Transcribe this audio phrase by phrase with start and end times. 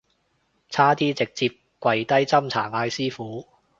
[0.69, 3.47] 差啲直接跪低斟茶嗌師父